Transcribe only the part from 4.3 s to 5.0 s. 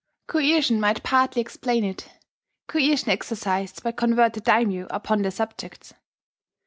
daimyo